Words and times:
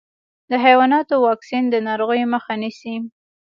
د 0.49 0.51
حیواناتو 0.63 1.15
واکسین 1.27 1.63
د 1.69 1.75
ناروغیو 1.87 2.31
مخه 2.35 2.53
نيسي. 2.61 2.95